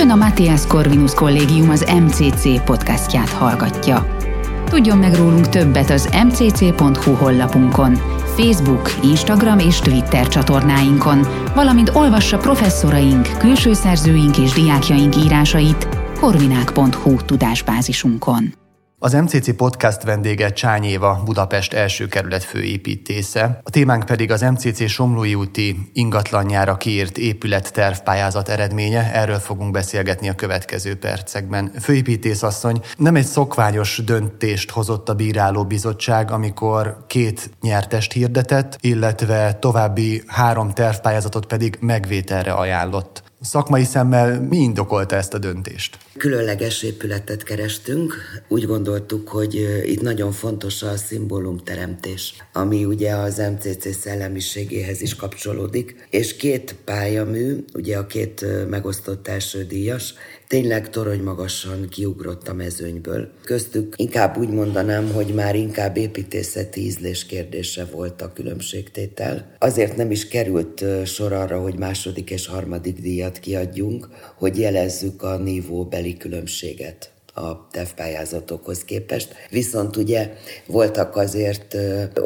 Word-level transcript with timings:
Ön 0.00 0.10
a 0.10 0.14
Matthias 0.14 0.66
Corvinus 0.66 1.14
Kollégium 1.14 1.70
az 1.70 1.92
MCC 2.04 2.64
podcastját 2.64 3.28
hallgatja. 3.28 4.16
Tudjon 4.64 4.98
meg 4.98 5.14
rólunk 5.14 5.48
többet 5.48 5.90
az 5.90 6.08
mcc.hu 6.24 7.12
honlapunkon, 7.12 7.94
Facebook, 8.36 8.90
Instagram 9.02 9.58
és 9.58 9.78
Twitter 9.78 10.28
csatornáinkon, 10.28 11.26
valamint 11.54 11.90
olvassa 11.94 12.38
professzoraink, 12.38 13.38
külső 13.38 13.72
szerzőink 13.72 14.38
és 14.38 14.52
diákjaink 14.52 15.16
írásait 15.16 15.88
korvinák.hu 16.20 17.16
tudásbázisunkon. 17.22 18.57
Az 19.00 19.12
MCC 19.12 19.56
podcast 19.56 20.02
vendége 20.02 20.52
Csány 20.52 20.84
Éva, 20.84 21.22
Budapest 21.24 21.72
első 21.72 22.06
kerület 22.06 22.44
főépítésze. 22.44 23.60
A 23.62 23.70
témánk 23.70 24.04
pedig 24.04 24.30
az 24.30 24.40
MCC 24.40 24.88
Somlói 24.88 25.34
úti 25.34 25.90
ingatlanjára 25.92 26.76
kiírt 26.76 27.18
épület 27.18 27.72
tervpályázat 27.72 28.48
eredménye. 28.48 29.12
Erről 29.12 29.38
fogunk 29.38 29.70
beszélgetni 29.70 30.28
a 30.28 30.34
következő 30.34 30.96
percekben. 30.96 31.72
Főépítész 31.80 32.42
asszony, 32.42 32.80
nem 32.96 33.16
egy 33.16 33.26
szokványos 33.26 34.00
döntést 34.04 34.70
hozott 34.70 35.08
a 35.08 35.14
bíráló 35.14 35.64
bizottság, 35.64 36.30
amikor 36.30 37.04
két 37.06 37.50
nyertest 37.60 38.12
hirdetett, 38.12 38.78
illetve 38.80 39.52
további 39.52 40.22
három 40.26 40.70
tervpályázatot 40.70 41.46
pedig 41.46 41.76
megvételre 41.80 42.52
ajánlott. 42.52 43.27
Szakmai 43.48 43.84
szemmel 43.84 44.40
mi 44.40 44.56
indokolta 44.56 45.16
ezt 45.16 45.34
a 45.34 45.38
döntést? 45.38 45.98
Különleges 46.16 46.82
épületet 46.82 47.42
kerestünk. 47.42 48.14
Úgy 48.48 48.66
gondoltuk, 48.66 49.28
hogy 49.28 49.54
itt 49.84 50.00
nagyon 50.00 50.32
fontos 50.32 50.82
a 50.82 50.96
szimbólumteremtés, 50.96 52.34
ami 52.52 52.84
ugye 52.84 53.14
az 53.14 53.42
MCC 53.52 53.96
szellemiségéhez 53.96 55.00
is 55.00 55.14
kapcsolódik. 55.14 56.06
És 56.10 56.36
két 56.36 56.74
pályamű, 56.84 57.64
ugye 57.74 57.96
a 57.96 58.06
két 58.06 58.44
megosztott 58.68 59.28
első 59.28 59.64
díjas, 59.64 60.14
tényleg 60.48 60.90
torony 60.90 61.22
magasan 61.22 61.88
kiugrott 61.88 62.48
a 62.48 62.54
mezőnyből. 62.54 63.30
Köztük 63.44 63.94
inkább 63.96 64.36
úgy 64.36 64.48
mondanám, 64.48 65.12
hogy 65.12 65.34
már 65.34 65.54
inkább 65.54 65.96
építészeti 65.96 66.80
ízlés 66.80 67.26
kérdése 67.26 67.84
volt 67.84 68.22
a 68.22 68.32
különbségtétel. 68.32 69.54
Azért 69.58 69.96
nem 69.96 70.10
is 70.10 70.28
került 70.28 70.84
sor 71.04 71.32
arra, 71.32 71.60
hogy 71.60 71.78
második 71.78 72.30
és 72.30 72.46
harmadik 72.46 73.00
díjat 73.00 73.38
kiadjunk, 73.38 74.08
hogy 74.36 74.58
jelezzük 74.58 75.22
a 75.22 75.36
nívóbeli 75.36 76.16
különbséget 76.16 77.12
a 77.38 77.68
TEF 77.70 77.92
pályázatokhoz 77.92 78.84
képest. 78.84 79.34
Viszont 79.50 79.96
ugye 79.96 80.32
voltak 80.66 81.16
azért 81.16 81.76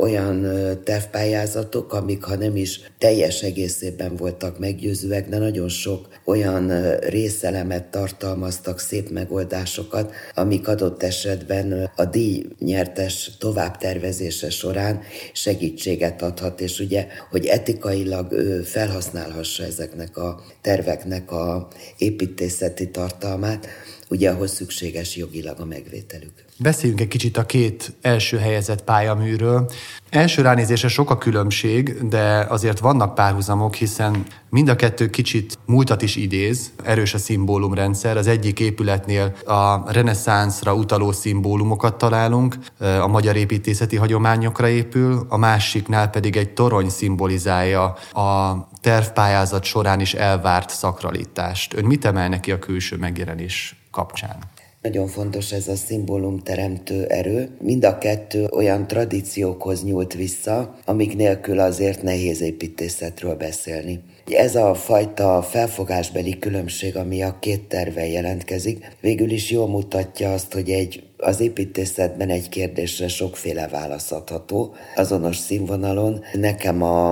olyan 0.01 0.47
TEF 0.85 1.07
pályázatok, 1.07 1.93
amik 1.93 2.25
ha 2.25 2.37
nem 2.37 2.57
is 2.57 2.81
teljes 2.99 3.43
egészében 3.43 4.17
voltak 4.17 4.59
meggyőzőek, 4.59 5.29
de 5.29 5.39
nagyon 5.39 5.69
sok 5.69 6.09
olyan 6.25 6.97
részelemet 6.99 7.85
tartalmaztak, 7.85 8.79
szép 8.79 9.11
megoldásokat, 9.11 10.13
amik 10.35 10.69
adott 10.69 11.03
esetben 11.03 11.91
a 11.97 12.05
díj 12.05 12.47
nyertes 12.59 13.31
továbbtervezése 13.39 14.51
során 14.51 15.01
segítséget 15.33 16.23
adhat, 16.23 16.61
és 16.61 16.79
ugye, 16.79 17.07
hogy 17.31 17.47
etikailag 17.47 18.33
ő 18.33 18.63
felhasználhassa 18.63 19.65
ezeknek 19.65 20.17
a 20.17 20.41
terveknek 20.61 21.33
a 21.33 21.69
építészeti 21.99 22.91
tartalmát, 22.91 23.67
ugye 24.13 24.31
ahhoz 24.31 24.53
szükséges 24.53 25.17
jogilag 25.17 25.61
a 25.61 25.65
megvételük. 25.65 26.33
Beszéljünk 26.59 27.01
egy 27.01 27.09
kicsit 27.09 27.37
a 27.37 27.47
két 27.47 27.93
első 28.01 28.39
helyezett 28.39 28.85
pályaműről. 28.85 29.71
Első 30.11 30.43
ránézésre 30.43 30.89
sok 30.89 31.11
a 31.11 31.19
különbség, 31.19 32.09
de 32.09 32.47
azért 32.49 32.79
vannak 32.79 33.15
párhuzamok, 33.15 33.75
hiszen 33.75 34.25
mind 34.51 34.69
a 34.69 34.77
kettő 34.77 35.11
kicsit 35.11 35.59
múltat 35.67 36.03
is 36.03 36.17
idéz, 36.17 36.71
erős 36.85 37.15
a 37.15 37.19
szimbólumrendszer. 37.19 38.17
Az 38.17 38.27
egyik 38.27 38.61
épületnél 38.61 39.35
a 39.45 39.93
reneszánszra 39.93 40.75
utaló 40.75 41.13
szimbólumokat 41.13 41.99
találunk, 41.99 42.57
a 42.79 43.07
magyar 43.07 43.37
építészeti 43.37 43.97
hagyományokra 43.97 44.69
épül, 44.69 45.27
a 45.29 45.37
másiknál 45.37 46.11
pedig 46.11 46.37
egy 46.37 46.51
torony 46.51 46.89
szimbolizálja 46.89 47.85
a 48.13 48.69
tervpályázat 48.81 49.65
során 49.65 50.01
is 50.01 50.15
elvárt 50.15 50.71
szakralitást. 50.71 51.75
Ön 51.75 51.85
mit 51.85 52.05
emel 52.05 52.29
neki 52.29 52.53
a 52.53 52.59
külső 52.59 52.97
megjelenés 52.97 53.82
kapcsán? 53.93 54.39
Nagyon 54.83 55.07
fontos 55.07 55.53
ez 55.53 55.69
a 55.69 55.77
szimbólum 55.77 56.39
teremtő 56.39 57.05
erő. 57.05 57.49
Mind 57.61 57.85
a 57.85 57.99
kettő 57.99 58.47
olyan 58.47 58.87
tradíciókhoz 58.87 59.85
nyúlt 59.85 60.15
vissza, 60.15 60.75
amik 60.85 61.17
nélkül 61.17 61.59
azért 61.59 62.03
nehéz 62.03 62.41
építészetről 62.41 63.35
beszélni. 63.35 64.01
Ez 64.27 64.57
a 64.57 64.75
fajta 64.75 65.43
felfogásbeli 65.43 66.39
különbség, 66.39 66.97
ami 66.97 67.23
a 67.23 67.39
két 67.39 67.63
terve 67.63 68.07
jelentkezik, 68.07 68.97
végül 69.01 69.31
is 69.31 69.51
jól 69.51 69.69
mutatja 69.69 70.33
azt, 70.33 70.53
hogy 70.53 70.71
egy 70.71 71.03
az 71.17 71.41
építészetben 71.41 72.29
egy 72.29 72.49
kérdésre 72.49 73.09
sokféle 73.09 73.69
választható, 73.69 74.75
azonos 74.97 75.37
színvonalon. 75.37 76.23
Nekem 76.33 76.83
a, 76.83 77.11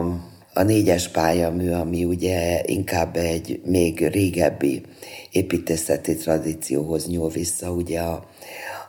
a 0.53 0.63
négyes 0.63 1.09
pályamű, 1.09 1.71
ami 1.71 2.05
ugye 2.05 2.63
inkább 2.65 3.17
egy 3.17 3.61
még 3.65 4.07
régebbi 4.07 4.83
építészeti 5.31 6.15
tradícióhoz 6.15 7.09
nyúl 7.09 7.31
vissza, 7.31 7.71
ugye 7.71 8.01
a, 8.01 8.29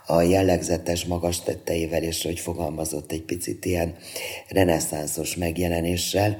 a 0.05 0.21
jellegzetes 0.21 1.05
magas 1.05 1.41
tetteivel, 1.41 2.03
és 2.03 2.23
hogy 2.23 2.39
fogalmazott 2.39 3.11
egy 3.11 3.21
picit 3.21 3.65
ilyen 3.65 3.95
reneszánszos 4.47 5.35
megjelenéssel, 5.35 6.37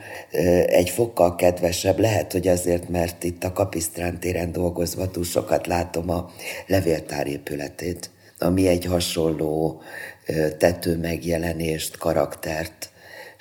egy 0.65 0.89
fokkal 0.89 1.35
kedvesebb, 1.35 1.99
lehet, 1.99 2.31
hogy 2.31 2.47
azért, 2.47 2.89
mert 2.89 3.23
itt 3.23 3.43
a 3.43 3.51
Kapisztrán 3.51 4.19
téren 4.19 4.51
dolgozva 4.51 5.11
túl 5.11 5.23
sokat 5.23 5.67
látom 5.67 6.09
a 6.09 6.31
levéltár 6.67 7.27
épületét, 7.27 8.09
ami 8.39 8.67
egy 8.67 8.85
hasonló 8.85 9.81
tető 10.57 10.97
megjelenést, 10.97 11.97
karaktert 11.97 12.90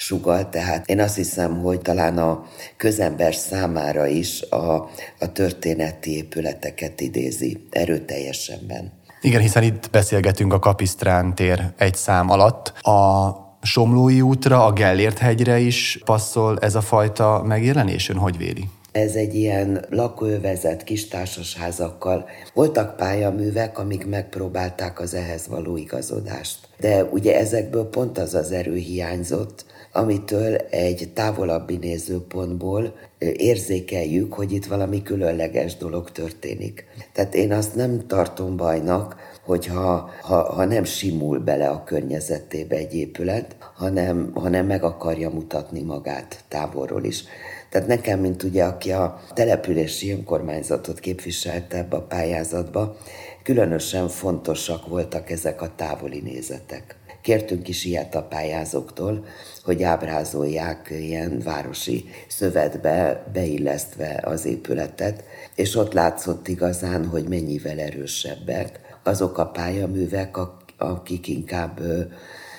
sugal, 0.00 0.48
tehát 0.48 0.88
én 0.88 1.00
azt 1.00 1.16
hiszem, 1.16 1.60
hogy 1.60 1.80
talán 1.80 2.18
a 2.18 2.44
közember 2.76 3.34
számára 3.34 4.06
is 4.06 4.42
a, 4.42 4.74
a 5.18 5.32
történeti 5.32 6.16
épületeket 6.16 7.00
idézi 7.00 7.66
erőteljesebben. 7.70 8.92
Igen, 9.20 9.40
hiszen 9.40 9.62
itt 9.62 9.90
beszélgetünk 9.90 10.52
a 10.52 10.58
Kapisztrán 10.58 11.34
tér 11.34 11.72
egy 11.76 11.94
szám 11.94 12.30
alatt. 12.30 12.68
A 12.80 13.30
Somlói 13.62 14.20
útra, 14.20 14.64
a 14.64 14.72
Gellért 14.72 15.18
hegyre 15.18 15.58
is 15.58 15.98
passzol 16.04 16.58
ez 16.58 16.74
a 16.74 16.80
fajta 16.80 17.42
megjelenés? 17.46 18.08
Ön 18.08 18.16
hogy 18.16 18.36
véli? 18.36 18.68
Ez 18.92 19.14
egy 19.14 19.34
ilyen 19.34 19.84
lakóövezet 19.90 20.84
kis 20.84 21.08
társasházakkal. 21.08 22.28
Voltak 22.54 22.96
pályaművek, 22.96 23.78
amik 23.78 24.06
megpróbálták 24.06 25.00
az 25.00 25.14
ehhez 25.14 25.46
való 25.46 25.76
igazodást. 25.76 26.58
De 26.78 27.04
ugye 27.04 27.38
ezekből 27.38 27.88
pont 27.88 28.18
az 28.18 28.34
az 28.34 28.52
erő 28.52 28.76
hiányzott, 28.76 29.64
amitől 29.92 30.56
egy 30.56 31.10
távolabbi 31.14 31.76
nézőpontból 31.76 32.94
érzékeljük, 33.18 34.32
hogy 34.32 34.52
itt 34.52 34.66
valami 34.66 35.02
különleges 35.02 35.76
dolog 35.76 36.10
történik. 36.12 36.84
Tehát 37.12 37.34
én 37.34 37.52
azt 37.52 37.74
nem 37.74 38.06
tartom 38.06 38.56
bajnak, 38.56 39.16
hogyha 39.44 40.10
ha, 40.22 40.52
ha 40.52 40.64
nem 40.64 40.84
simul 40.84 41.38
bele 41.38 41.68
a 41.68 41.84
környezetébe 41.84 42.76
egy 42.76 42.94
épület, 42.94 43.56
hanem, 43.74 44.30
hanem 44.34 44.66
meg 44.66 44.82
akarja 44.82 45.30
mutatni 45.30 45.82
magát 45.82 46.44
távolról 46.48 47.04
is. 47.04 47.24
Tehát 47.70 47.88
nekem, 47.88 48.20
mint 48.20 48.42
ugye, 48.42 48.64
aki 48.64 48.92
a 48.92 49.20
települési 49.34 50.10
önkormányzatot 50.12 51.00
képviselte 51.00 51.76
ebbe 51.76 51.96
a 51.96 52.02
pályázatba, 52.02 52.96
különösen 53.42 54.08
fontosak 54.08 54.88
voltak 54.88 55.30
ezek 55.30 55.62
a 55.62 55.72
távoli 55.76 56.20
nézetek. 56.20 56.96
Kértünk 57.22 57.68
is 57.68 57.84
ilyet 57.84 58.14
a 58.14 58.22
pályázóktól, 58.22 59.24
hogy 59.64 59.82
ábrázolják 59.82 60.88
ilyen 60.90 61.40
városi 61.44 62.04
szövetbe 62.28 63.26
beillesztve 63.32 64.20
az 64.24 64.44
épületet, 64.44 65.24
és 65.54 65.76
ott 65.76 65.92
látszott 65.92 66.48
igazán, 66.48 67.06
hogy 67.06 67.28
mennyivel 67.28 67.78
erősebbek 67.78 68.80
azok 69.02 69.38
a 69.38 69.46
pályaművek, 69.46 70.36
akik 70.78 71.28
inkább 71.28 71.80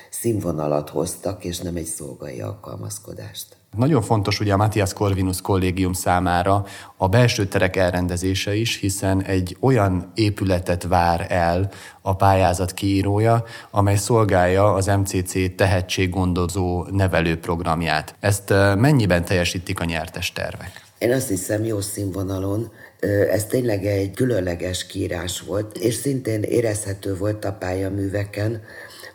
színvonalat 0.09 0.89
hoztak, 0.89 1.43
és 1.43 1.59
nem 1.59 1.75
egy 1.75 1.85
szolgai 1.85 2.41
alkalmazkodást. 2.41 3.59
Nagyon 3.77 4.01
fontos 4.01 4.39
ugye 4.39 4.53
a 4.53 4.57
Matthias 4.57 4.93
Corvinus 4.93 5.41
kollégium 5.41 5.93
számára 5.93 6.65
a 6.97 7.07
belső 7.07 7.45
terek 7.45 7.75
elrendezése 7.75 8.55
is, 8.55 8.79
hiszen 8.79 9.23
egy 9.23 9.57
olyan 9.59 10.11
épületet 10.15 10.83
vár 10.83 11.25
el 11.29 11.71
a 12.01 12.15
pályázat 12.15 12.73
kiírója, 12.73 13.43
amely 13.69 13.95
szolgálja 13.95 14.73
az 14.73 14.85
MCC 14.85 15.55
tehetséggondozó 15.55 16.85
nevelőprogramját. 16.91 18.15
Ezt 18.19 18.49
mennyiben 18.77 19.25
teljesítik 19.25 19.79
a 19.79 19.85
nyertes 19.85 20.31
tervek? 20.31 20.85
Én 20.97 21.11
azt 21.11 21.27
hiszem 21.27 21.63
jó 21.63 21.81
színvonalon, 21.81 22.71
ez 23.09 23.45
tényleg 23.45 23.85
egy 23.85 24.11
különleges 24.13 24.85
kiírás 24.85 25.41
volt, 25.41 25.77
és 25.77 25.93
szintén 25.93 26.43
érezhető 26.43 27.15
volt 27.15 27.45
a 27.45 27.53
pályaműveken, 27.53 28.61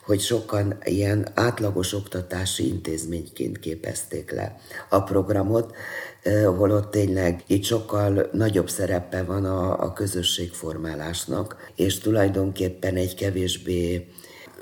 hogy 0.04 0.20
sokan 0.20 0.78
ilyen 0.84 1.28
átlagos 1.34 1.92
oktatási 1.92 2.68
intézményként 2.68 3.58
képezték 3.58 4.30
le 4.30 4.56
a 4.88 5.02
programot, 5.02 5.74
holott 6.44 6.90
tényleg 6.90 7.42
itt 7.46 7.64
sokkal 7.64 8.28
nagyobb 8.32 8.70
szerepe 8.70 9.22
van 9.22 9.44
a, 9.44 9.80
a 9.80 9.92
közösségformálásnak, 9.92 11.70
és 11.76 11.98
tulajdonképpen 11.98 12.96
egy 12.96 13.14
kevésbé 13.14 14.06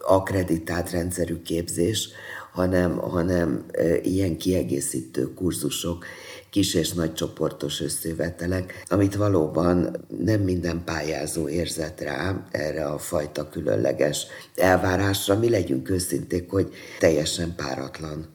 akreditált 0.07 0.91
rendszerű 0.91 1.43
képzés, 1.43 2.09
hanem, 2.53 2.99
hanem 2.99 3.67
ilyen 4.03 4.37
kiegészítő 4.37 5.35
kurzusok, 5.35 6.05
kis 6.55 6.75
és 6.75 6.93
nagy 6.93 7.15
csoportos 7.15 7.81
összevetelek, 7.81 8.85
amit 8.87 9.15
valóban 9.15 9.97
nem 10.25 10.41
minden 10.41 10.83
pályázó 10.85 11.49
érzett 11.49 12.01
rá 12.01 12.45
erre 12.51 12.87
a 12.87 12.99
fajta 12.99 13.49
különleges 13.49 14.27
elvárásra. 14.55 15.39
Mi 15.39 15.51
legyünk 15.51 15.91
őszinték, 15.91 16.51
hogy 16.51 16.73
teljesen 16.99 17.55
páratlan, 17.57 18.27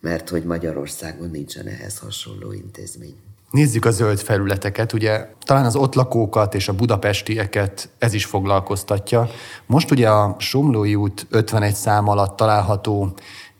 mert 0.00 0.28
hogy 0.28 0.44
Magyarországon 0.44 1.30
nincsen 1.30 1.66
ehhez 1.66 1.98
hasonló 1.98 2.52
intézmény. 2.52 3.14
Nézzük 3.50 3.84
a 3.84 3.90
zöld 3.90 4.18
felületeket, 4.18 4.92
ugye 4.92 5.28
talán 5.40 5.64
az 5.64 5.76
ott 5.76 5.94
lakókat 5.94 6.54
és 6.54 6.68
a 6.68 6.74
budapestieket 6.74 7.88
ez 7.98 8.14
is 8.14 8.24
foglalkoztatja. 8.24 9.28
Most 9.66 9.90
ugye 9.90 10.08
a 10.10 10.36
Somlói 10.38 10.94
út 10.94 11.26
51 11.30 11.74
szám 11.74 12.08
alatt 12.08 12.36
található 12.36 13.14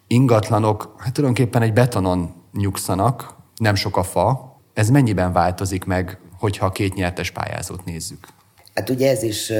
ingatlanok 0.06 0.94
hát 0.96 1.12
tulajdonképpen 1.12 1.62
egy 1.62 1.72
betonon 1.72 2.34
nyugszanak, 2.52 3.36
nem 3.58 3.74
sok 3.74 3.96
a 3.96 4.02
fa. 4.02 4.56
Ez 4.72 4.90
mennyiben 4.90 5.32
változik 5.32 5.84
meg, 5.84 6.18
hogyha 6.38 6.66
a 6.66 6.72
két 6.72 6.94
nyertes 6.94 7.30
pályázót 7.30 7.84
nézzük? 7.84 8.26
Hát 8.78 8.90
ugye 8.90 9.10
ez 9.10 9.22
is 9.22 9.50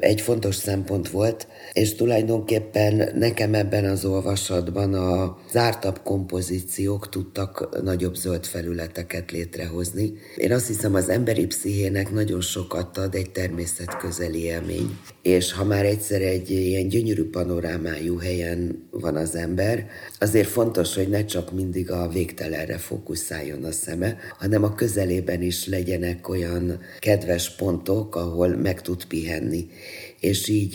egy 0.00 0.20
fontos 0.20 0.54
szempont 0.54 1.10
volt, 1.10 1.46
és 1.72 1.94
tulajdonképpen 1.94 3.10
nekem 3.14 3.54
ebben 3.54 3.84
az 3.84 4.04
olvasatban 4.04 4.94
a 4.94 5.38
zártabb 5.50 6.00
kompozíciók 6.02 7.08
tudtak 7.08 7.82
nagyobb 7.82 8.14
zöld 8.14 8.46
felületeket 8.46 9.30
létrehozni. 9.30 10.12
Én 10.36 10.52
azt 10.52 10.66
hiszem, 10.66 10.94
az 10.94 11.08
emberi 11.08 11.46
pszichének 11.46 12.12
nagyon 12.12 12.40
sokat 12.40 12.98
ad 12.98 13.14
egy 13.14 13.30
természetközeli 13.30 14.42
élmény. 14.42 14.98
És 15.22 15.52
ha 15.52 15.64
már 15.64 15.84
egyszer 15.84 16.22
egy 16.22 16.50
ilyen 16.50 16.88
gyönyörű 16.88 17.30
panorámájú 17.30 18.18
helyen 18.18 18.88
van 18.90 19.16
az 19.16 19.34
ember, 19.34 19.86
azért 20.20 20.48
fontos, 20.48 20.94
hogy 20.94 21.08
ne 21.08 21.24
csak 21.24 21.52
mindig 21.52 21.90
a 21.90 22.08
végtelenre 22.08 22.78
fókuszáljon 22.78 23.64
a 23.64 23.72
szeme, 23.72 24.16
hanem 24.38 24.64
a 24.64 24.74
közelében 24.74 25.42
is 25.42 25.66
legyenek 25.66 26.28
olyan 26.28 26.78
kedves 26.98 27.54
pontok, 27.54 28.16
ahol 28.16 28.55
meg 28.56 28.82
tud 28.82 29.04
pihenni 29.04 29.68
és 30.20 30.48
így 30.48 30.74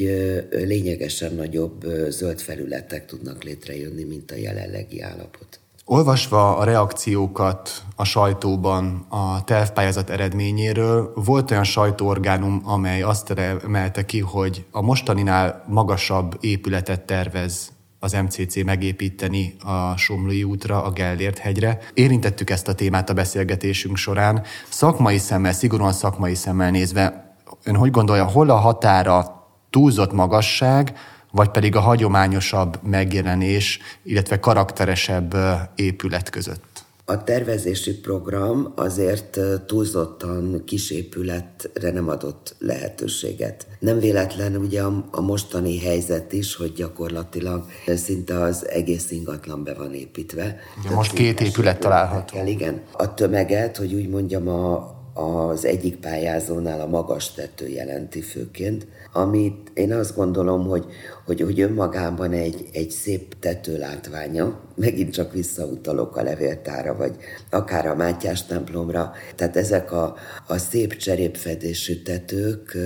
lényegesen 0.51 1.33
nagyobb 1.33 1.85
zöld 2.09 2.39
felületek 2.39 3.05
tudnak 3.05 3.43
létrejönni, 3.43 4.03
mint 4.03 4.31
a 4.31 4.35
jelenlegi 4.35 5.01
állapot. 5.01 5.59
Olvasva 5.85 6.57
a 6.57 6.63
reakciókat 6.63 7.83
a 7.95 8.03
sajtóban 8.03 9.05
a 9.09 9.43
tervpályázat 9.43 10.09
eredményéről, 10.09 11.11
volt 11.15 11.51
olyan 11.51 11.63
sajtóorgánum, 11.63 12.61
amely 12.65 13.01
azt 13.01 13.29
emelte 13.29 14.05
ki, 14.05 14.19
hogy 14.19 14.65
a 14.71 14.81
mostaninál 14.81 15.65
magasabb 15.67 16.37
épületet 16.39 17.01
tervez 17.01 17.71
az 17.99 18.11
MCC 18.11 18.63
megépíteni 18.63 19.55
a 19.59 19.97
Somlói 19.97 20.43
útra, 20.43 20.83
a 20.83 20.91
Gellért 20.91 21.37
hegyre. 21.37 21.79
Érintettük 21.93 22.49
ezt 22.49 22.67
a 22.67 22.75
témát 22.75 23.09
a 23.09 23.13
beszélgetésünk 23.13 23.97
során. 23.97 24.43
Szakmai 24.69 25.17
szemmel, 25.17 25.53
szigorúan 25.53 25.93
szakmai 25.93 26.35
szemmel 26.35 26.71
nézve, 26.71 27.30
ön 27.63 27.75
hogy 27.75 27.92
gondolja, 27.92 28.25
hol 28.25 28.50
a 28.50 28.56
határa 28.56 29.45
túlzott 29.69 30.12
magasság, 30.12 30.94
vagy 31.31 31.50
pedig 31.50 31.75
a 31.75 31.80
hagyományosabb 31.80 32.80
megjelenés, 32.83 33.80
illetve 34.03 34.39
karakteresebb 34.39 35.36
épület 35.75 36.30
között? 36.30 36.71
A 37.06 37.24
tervezési 37.24 38.00
program 38.00 38.74
azért 38.75 39.39
túlzottan 39.65 40.62
kis 40.65 40.92
épületre 40.92 41.92
nem 41.92 42.09
adott 42.09 42.56
lehetőséget. 42.59 43.68
Nem 43.80 44.00
véletlen 44.00 44.56
ugye 44.56 44.81
a, 45.12 45.21
mostani 45.21 45.80
helyzet 45.80 46.33
is, 46.33 46.56
hogy 46.56 46.74
gyakorlatilag 46.74 47.65
szinte 47.95 48.42
az 48.42 48.69
egész 48.69 49.12
ingatlan 49.12 49.63
be 49.63 49.74
van 49.74 49.94
építve. 49.94 50.57
Ja, 50.83 50.95
most 50.95 51.13
két 51.13 51.42
épület 51.42 51.80
található. 51.80 52.45
Igen. 52.45 52.81
A 52.92 53.13
tömeget, 53.13 53.77
hogy 53.77 53.94
úgy 53.94 54.09
mondjam, 54.09 54.48
a, 54.48 55.00
az 55.13 55.65
egyik 55.65 55.95
pályázónál 55.95 56.81
a 56.81 56.87
magas 56.87 57.31
tető 57.31 57.67
jelenti 57.67 58.21
főként, 58.21 58.87
amit 59.13 59.71
én 59.73 59.93
azt 59.93 60.15
gondolom, 60.15 60.67
hogy, 60.67 60.85
hogy, 61.25 61.41
hogy 61.41 61.61
önmagában 61.61 62.31
egy, 62.31 62.65
egy 62.73 62.89
szép 62.89 63.39
tetőlátványa, 63.39 64.59
megint 64.75 65.13
csak 65.13 65.33
visszautalok 65.33 66.17
a 66.17 66.23
levéltára, 66.23 66.95
vagy 66.95 67.15
akár 67.49 67.87
a 67.87 67.95
Mátyás 67.95 68.45
templomra, 68.45 69.11
tehát 69.35 69.57
ezek 69.57 69.91
a, 69.91 70.15
a 70.47 70.57
szép 70.57 70.95
cserépfedésű 70.95 72.01
tetők 72.01 72.77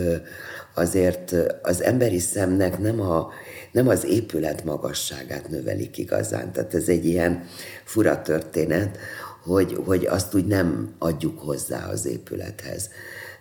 azért 0.75 1.36
az 1.62 1.83
emberi 1.83 2.19
szemnek 2.19 2.80
nem, 2.80 3.01
a, 3.01 3.30
nem 3.71 3.88
az 3.88 4.06
épület 4.06 4.63
magasságát 4.63 5.50
növelik 5.50 5.98
igazán. 5.98 6.51
Tehát 6.51 6.74
ez 6.74 6.88
egy 6.88 7.06
ilyen 7.06 7.44
fura 7.83 8.21
történet, 8.21 8.98
hogy, 9.45 9.77
hogy 9.86 10.06
azt 10.06 10.36
úgy 10.36 10.45
nem 10.45 10.94
adjuk 10.97 11.39
hozzá 11.39 11.89
az 11.89 12.06
épülethez. 12.06 12.89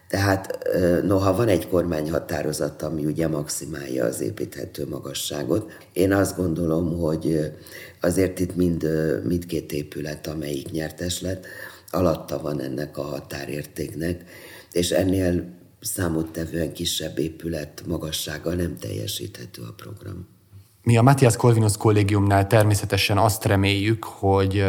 Tehát 0.08 0.58
noha 1.02 1.34
van 1.34 1.48
egy 1.48 1.68
kormányhatározat, 1.68 2.82
ami 2.82 3.04
ugye 3.04 3.28
maximálja 3.28 4.04
az 4.04 4.20
építhető 4.20 4.86
magasságot, 4.88 5.72
én 5.92 6.12
azt 6.12 6.36
gondolom, 6.36 6.98
hogy 6.98 7.52
azért 8.00 8.40
itt 8.40 8.56
mind, 8.56 8.88
mindkét 9.24 9.72
épület, 9.72 10.26
amelyik 10.26 10.70
nyertes 10.70 11.20
lett, 11.20 11.46
alatta 11.90 12.40
van 12.40 12.60
ennek 12.60 12.98
a 12.98 13.02
határértéknek, 13.02 14.24
és 14.72 14.90
ennél 14.90 15.44
számottevően 15.80 16.72
kisebb 16.72 17.18
épület 17.18 17.82
magassága 17.86 18.54
nem 18.54 18.76
teljesíthető 18.76 19.62
a 19.62 19.72
program. 19.76 20.26
Mi 20.82 20.96
a 20.96 21.02
Matthias 21.02 21.36
Corvinus 21.36 21.76
kollégiumnál 21.76 22.46
természetesen 22.46 23.18
azt 23.18 23.44
reméljük, 23.44 24.04
hogy 24.04 24.64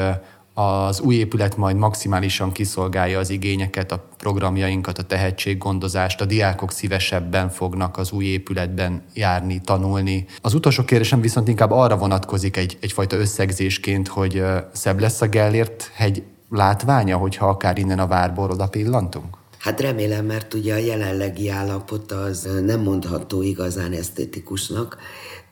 az 0.57 0.99
új 0.99 1.15
épület 1.15 1.57
majd 1.57 1.75
maximálisan 1.75 2.51
kiszolgálja 2.51 3.19
az 3.19 3.29
igényeket, 3.29 3.91
a 3.91 4.07
programjainkat, 4.17 4.97
a 4.97 5.03
tehetséggondozást, 5.03 6.21
a 6.21 6.25
diákok 6.25 6.71
szívesebben 6.71 7.49
fognak 7.49 7.97
az 7.97 8.11
új 8.11 8.25
épületben 8.25 9.03
járni, 9.13 9.61
tanulni. 9.61 10.25
Az 10.41 10.53
utolsó 10.53 10.83
kérdésem 10.83 11.21
viszont 11.21 11.47
inkább 11.47 11.71
arra 11.71 11.97
vonatkozik 11.97 12.57
egy, 12.57 12.77
egyfajta 12.81 13.17
összegzésként, 13.17 14.07
hogy 14.07 14.43
szebb 14.73 14.99
lesz 14.99 15.21
a 15.21 15.27
Gellért 15.27 15.91
hegy 15.93 16.23
látványa, 16.49 17.17
hogyha 17.17 17.47
akár 17.47 17.77
innen 17.77 17.99
a 17.99 18.07
várból 18.07 18.49
oda 18.49 18.67
pillantunk? 18.67 19.37
Hát 19.59 19.81
remélem, 19.81 20.25
mert 20.25 20.53
ugye 20.53 20.73
a 20.73 20.77
jelenlegi 20.77 21.49
állapot 21.49 22.11
az 22.11 22.49
nem 22.65 22.81
mondható 22.81 23.41
igazán 23.41 23.91
esztétikusnak, 23.91 24.97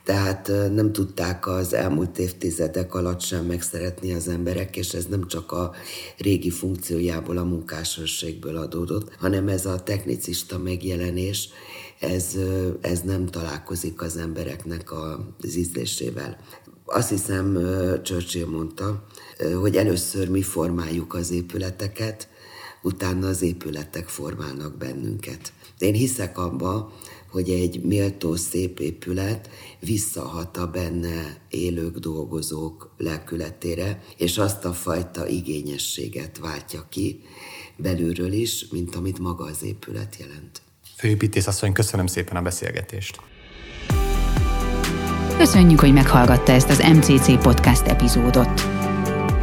tehát 0.04 0.48
nem 0.74 0.92
tudták 0.92 1.48
az 1.48 1.74
elmúlt 1.74 2.20
évtizedek 2.20 2.94
alatt 2.94 3.22
sem 3.22 3.46
megszeretni 3.46 4.14
az 4.14 4.28
emberek, 4.28 4.78
és 4.78 4.94
ez 4.94 5.06
nem 5.06 5.28
csak 5.28 5.52
a 5.52 5.72
régi 6.18 6.50
funkciójából, 6.50 7.38
a 7.38 7.44
munkásőrségből 7.44 8.58
adódott, 8.58 9.16
hanem 9.16 9.48
ez 9.48 9.66
a 9.66 9.84
technicista 9.84 10.58
megjelenés, 10.58 11.50
ez, 12.00 12.38
ez 12.82 13.02
nem 13.02 13.26
találkozik 13.26 14.02
az 14.02 14.18
embereknek 14.18 14.92
az 14.92 15.56
ízlésével. 15.56 16.38
Azt 16.86 17.10
hiszem, 17.10 17.58
Churchill 18.04 18.48
mondta, 18.48 19.04
hogy 19.62 19.76
először 19.76 20.30
mi 20.30 20.42
formáljuk 20.42 21.14
az 21.14 21.32
épületeket, 21.32 22.28
utána 22.84 23.28
az 23.28 23.42
épületek 23.42 24.08
formálnak 24.08 24.78
bennünket. 24.78 25.54
Én 25.78 25.94
hiszek 25.94 26.38
abba, 26.38 26.94
hogy 27.32 27.50
egy 27.50 27.82
méltó 27.84 28.36
szép 28.36 28.80
épület 28.80 29.50
visszahat 29.80 30.58
a 30.58 30.68
benne 30.68 31.38
élők, 31.50 31.98
dolgozók 31.98 32.94
lelkületére, 32.98 34.04
és 34.18 34.38
azt 34.38 34.66
a 34.66 34.74
fajta 34.74 35.28
igényességet 35.28 36.38
váltja 36.38 36.86
ki 36.90 37.22
belülről 37.76 38.32
is, 38.32 38.68
mint 38.72 38.96
amit 38.96 39.20
maga 39.20 39.44
az 39.44 39.64
épület 39.64 40.16
jelent. 40.20 40.62
Főépítész 40.98 41.48
asszony, 41.48 41.74
köszönöm 41.74 42.08
szépen 42.08 42.36
a 42.36 42.42
beszélgetést. 42.42 43.20
Köszönjük, 45.38 45.80
hogy 45.80 45.94
meghallgatta 45.94 46.52
ezt 46.52 46.70
az 46.70 46.80
MCC 46.80 47.44
podcast 47.44 47.88
epizódot. 47.88 48.73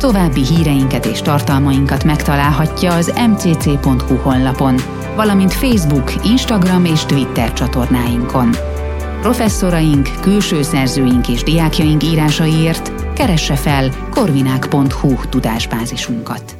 További 0.00 0.46
híreinket 0.46 1.06
és 1.06 1.22
tartalmainkat 1.22 2.04
megtalálhatja 2.04 2.94
az 2.94 3.12
mcc.hu 3.28 4.16
honlapon, 4.16 4.76
valamint 5.16 5.52
Facebook, 5.52 6.12
Instagram 6.24 6.84
és 6.84 7.04
Twitter 7.04 7.52
csatornáinkon. 7.52 8.50
Professzoraink, 9.20 10.08
külső 10.20 10.62
szerzőink 10.62 11.28
és 11.28 11.42
diákjaink 11.42 12.04
írásaiért 12.04 13.12
keresse 13.14 13.56
fel 13.56 13.90
korvinák.hu 14.10 15.14
tudásbázisunkat. 15.28 16.59